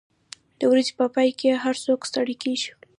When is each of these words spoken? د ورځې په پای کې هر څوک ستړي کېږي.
د 0.59 0.61
ورځې 0.71 0.93
په 0.99 1.05
پای 1.15 1.29
کې 1.39 1.61
هر 1.63 1.75
څوک 1.85 1.99
ستړي 2.09 2.35
کېږي. 2.43 2.69